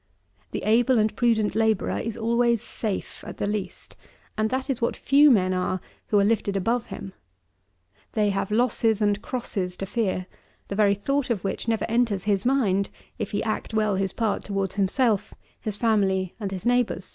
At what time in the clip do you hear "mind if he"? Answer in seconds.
12.45-13.43